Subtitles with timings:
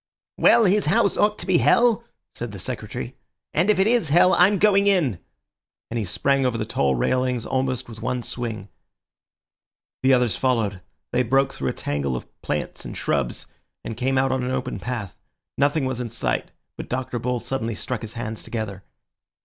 [0.39, 2.03] "Well, his house ought to be hell!"
[2.33, 3.15] said the Secretary;
[3.53, 5.19] "and if it is hell, I'm going in!"
[5.91, 8.69] and he sprang over the tall railings almost with one swing.
[10.01, 10.81] The others followed.
[11.11, 13.45] They broke through a tangle of plants and shrubs,
[13.83, 15.19] and came out on an open path.
[15.55, 17.19] Nothing was in sight, but Dr.
[17.19, 18.83] Bull suddenly struck his hands together.